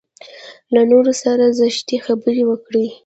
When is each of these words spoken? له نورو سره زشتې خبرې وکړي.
له 0.73 0.81
نورو 0.91 1.11
سره 1.23 1.43
زشتې 1.59 1.97
خبرې 2.05 2.43
وکړي. 2.47 2.85